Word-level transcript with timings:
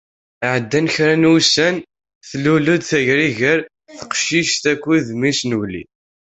Ɛeddan 0.53 0.87
kra 0.93 1.15
n 1.21 1.29
wussan, 1.31 1.75
tlul-d 2.29 2.81
tayri 2.89 3.29
ger 3.39 3.59
teqcict 3.97 4.63
akked 4.73 5.05
mmi-s 5.17 5.39
n 5.43 5.55
ugellid. 5.57 5.89